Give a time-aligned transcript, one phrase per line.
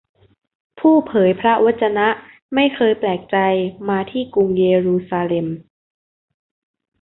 [0.79, 2.07] ผู้เผยพระวจนะ
[2.55, 3.37] ไม่เคยแปลกใจ
[3.89, 5.47] มาที่กรุงเยรูซาเล็ม